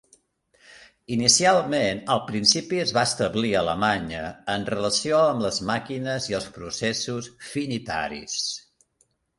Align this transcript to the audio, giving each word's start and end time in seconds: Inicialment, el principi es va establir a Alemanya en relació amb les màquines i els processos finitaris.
Inicialment, 1.15 2.01
el 2.13 2.21
principi 2.31 2.81
es 2.85 2.93
va 2.99 3.03
establir 3.09 3.51
a 3.53 3.59
Alemanya 3.61 4.25
en 4.55 4.67
relació 4.73 5.21
amb 5.27 5.47
les 5.49 5.63
màquines 5.73 6.33
i 6.33 6.39
els 6.41 6.51
processos 6.59 7.31
finitaris. 7.53 8.43